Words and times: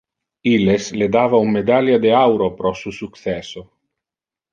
Illes 0.51 0.85
le 1.01 1.07
dava 1.15 1.41
un 1.47 1.51
medalia 1.57 1.99
de 2.05 2.13
auro 2.21 2.47
pro 2.63 2.71
su 2.81 2.95
successo. 3.01 3.63